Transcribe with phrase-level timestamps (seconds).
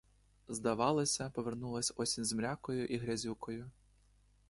[0.47, 3.69] Здавалося, повернулась осінь з мрякою і грязюкою.